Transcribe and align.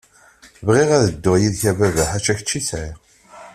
Bɣiɣ 0.65 0.89
ad 0.97 1.03
dduɣ 1.13 1.35
yid-k 1.39 1.63
a 1.71 1.73
baba, 1.79 2.03
ḥaca 2.11 2.33
kečč 2.37 2.51
i 2.59 2.61
sɛiɣ. 2.69 2.97